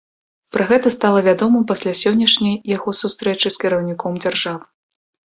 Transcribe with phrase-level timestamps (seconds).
[0.55, 4.63] Пра гэта стала вядома пасля сённяшняй яго сустрэчы з кіраўніком дзяржавы.